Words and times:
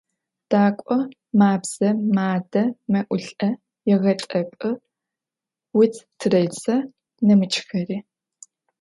«Дакӏо»– 0.49 0.97
мабзэ, 1.39 1.89
мадэ, 2.15 2.63
мэӏулӏэ, 2.91 3.49
егъэтӏэпӏы, 3.93 4.71
ут 5.79 5.93
тыредзэ, 6.17 6.75
нэмыкӏхэри. 7.25 7.97